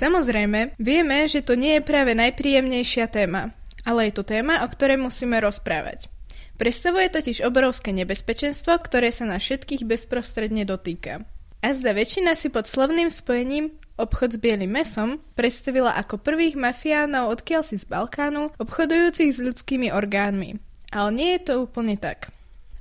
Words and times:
Samozrejme, 0.00 0.80
vieme, 0.80 1.28
že 1.28 1.44
to 1.44 1.52
nie 1.60 1.76
je 1.76 1.84
práve 1.84 2.16
najpríjemnejšia 2.16 3.12
téma, 3.12 3.52
ale 3.84 4.08
je 4.08 4.16
to 4.16 4.24
téma, 4.24 4.64
o 4.64 4.68
ktorej 4.72 4.96
musíme 4.96 5.36
rozprávať. 5.44 6.08
Predstavuje 6.56 7.12
totiž 7.12 7.44
obrovské 7.44 7.92
nebezpečenstvo, 7.92 8.80
ktoré 8.80 9.12
sa 9.12 9.28
na 9.28 9.36
všetkých 9.36 9.84
bezprostredne 9.84 10.64
dotýka. 10.64 11.28
A 11.60 11.76
zda 11.76 11.92
väčšina 11.92 12.32
si 12.32 12.48
pod 12.48 12.64
slovným 12.64 13.12
spojením 13.12 13.76
obchod 14.00 14.32
s 14.32 14.38
bielým 14.40 14.72
mesom 14.72 15.20
predstavila 15.36 15.92
ako 15.92 16.16
prvých 16.16 16.56
mafiánov 16.56 17.36
odkiaľ 17.36 17.60
si 17.60 17.76
z 17.76 17.84
Balkánu, 17.84 18.56
obchodujúcich 18.56 19.36
s 19.36 19.44
ľudskými 19.44 19.92
orgánmi. 19.92 20.56
Ale 20.96 21.08
nie 21.12 21.36
je 21.36 21.52
to 21.52 21.68
úplne 21.68 22.00
tak. 22.00 22.32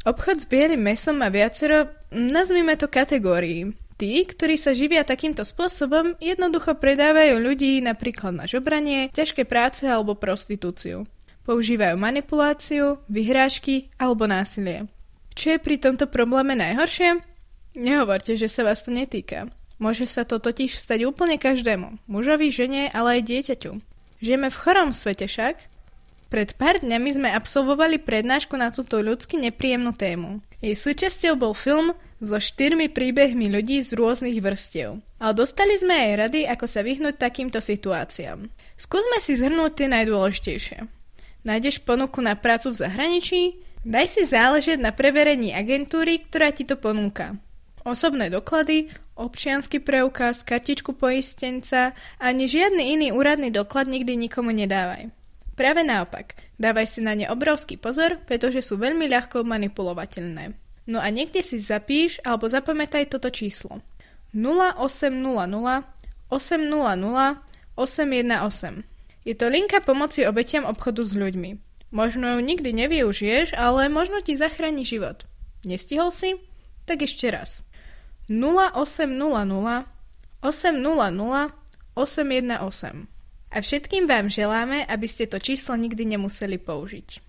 Obchod 0.07 0.39
s 0.39 0.47
bielým 0.47 0.88
mesom 0.88 1.20
má 1.20 1.27
viacero, 1.27 1.91
nazvime 2.15 2.79
to 2.79 2.88
kategórií. 2.88 3.75
Tí, 4.00 4.23
ktorí 4.23 4.55
sa 4.55 4.71
živia 4.71 5.04
takýmto 5.04 5.43
spôsobom, 5.43 6.16
jednoducho 6.23 6.71
predávajú 6.79 7.36
ľudí 7.36 7.84
napríklad 7.84 8.31
na 8.31 8.48
žobranie, 8.48 9.12
ťažké 9.12 9.44
práce 9.44 9.84
alebo 9.84 10.16
prostitúciu. 10.16 11.03
Používajú 11.44 11.99
manipuláciu, 11.99 13.03
vyhrážky 13.12 13.91
alebo 13.99 14.23
násilie. 14.23 14.88
Čo 15.35 15.52
je 15.52 15.59
pri 15.59 15.75
tomto 15.84 16.08
probléme 16.08 16.55
najhoršie? 16.55 17.20
Nehovorte, 17.75 18.39
že 18.39 18.48
sa 18.48 18.63
vás 18.63 18.88
to 18.88 18.95
netýka. 18.95 19.52
Môže 19.84 20.08
sa 20.08 20.23
to 20.23 20.39
totiž 20.39 20.80
stať 20.80 21.03
úplne 21.03 21.36
každému, 21.36 22.00
mužovi, 22.08 22.55
žene, 22.55 22.88
ale 22.95 23.20
aj 23.20 23.27
dieťaťu. 23.27 23.72
Žijeme 24.23 24.47
v 24.47 24.59
chorom 24.63 24.95
svete 24.95 25.27
však. 25.27 25.67
Pred 26.31 26.55
pár 26.55 26.80
dňami 26.80 27.09
sme 27.20 27.30
absolvovali 27.36 28.00
prednášku 28.00 28.55
na 28.55 28.72
túto 28.72 29.03
ľudsky 29.03 29.36
nepríjemnú 29.44 29.91
tému. 29.91 30.39
Jej 30.63 30.88
súčasťou 30.88 31.36
bol 31.36 31.52
film 31.52 31.95
so 32.20 32.38
štyrmi 32.40 32.91
príbehmi 32.91 33.48
ľudí 33.48 33.80
z 33.80 33.96
rôznych 33.96 34.40
vrstiev. 34.44 35.00
Ale 35.20 35.34
dostali 35.36 35.76
sme 35.80 35.96
aj 35.96 36.12
rady, 36.28 36.42
ako 36.48 36.66
sa 36.68 36.84
vyhnúť 36.84 37.16
takýmto 37.16 37.64
situáciám. 37.64 38.48
Skúsme 38.76 39.18
si 39.23 39.36
zhrnúť 39.40 39.72
tie 39.84 39.88
najdôležitejšie. 39.92 40.80
Nájdeš 41.48 41.84
ponuku 41.84 42.20
na 42.20 42.36
prácu 42.36 42.76
v 42.76 42.80
zahraničí? 42.84 43.42
Daj 43.88 44.06
si 44.11 44.22
záležet 44.28 44.76
na 44.76 44.92
preverení 44.92 45.56
agentúry, 45.56 46.20
ktorá 46.28 46.52
ti 46.52 46.67
to 46.67 46.76
ponúka. 46.76 47.39
Osobné 47.88 48.28
doklady, 48.28 48.92
občiansky 49.16 49.80
preukaz, 49.80 50.44
kartičku 50.44 51.00
poistenca 51.00 51.95
ani 52.20 52.52
žiadny 52.52 53.00
iný 53.00 53.08
úradný 53.16 53.48
doklad 53.56 53.88
nikdy 53.88 54.20
nikomu 54.20 54.52
nedávaj. 54.52 55.08
Práve 55.56 55.83
naopak, 55.83 56.36
dávaj 56.59 56.88
si 56.88 57.00
na 57.00 57.16
ne 57.16 57.28
obrovský 57.31 57.80
pozor, 57.80 58.20
pretože 58.28 58.64
sú 58.64 58.76
veľmi 58.76 59.08
ľahko 59.08 59.48
manipulovateľné. 59.48 60.69
No 60.90 60.98
a 60.98 61.14
niekde 61.14 61.45
si 61.45 61.62
zapíš 61.62 62.18
alebo 62.26 62.50
zapamätaj 62.50 63.14
toto 63.14 63.30
číslo. 63.30 63.86
0800 64.34 65.86
800 66.34 67.38
818. 67.78 68.82
Je 69.22 69.38
to 69.38 69.45
linka 69.54 69.78
pomoci 69.86 70.26
obetiam 70.26 70.66
obchodu 70.66 71.06
s 71.06 71.14
ľuďmi. 71.14 71.62
Možno 71.94 72.34
ju 72.34 72.40
nikdy 72.42 72.73
nevyužiješ, 72.73 73.54
ale 73.54 73.86
možno 73.86 74.17
ti 74.26 74.34
zachráni 74.34 74.82
život. 74.82 75.30
Nestihol 75.62 76.10
si? 76.10 76.42
Tak 76.90 77.06
ešte 77.06 77.30
raz. 77.30 77.62
0800 78.26 79.86
800 80.42 81.54
818. 81.94 83.06
A 83.50 83.58
všetkým 83.62 84.10
vám 84.10 84.30
želáme, 84.30 84.86
aby 84.90 85.06
ste 85.06 85.30
to 85.30 85.38
číslo 85.38 85.78
nikdy 85.78 86.06
nemuseli 86.06 86.58
použiť. 86.58 87.28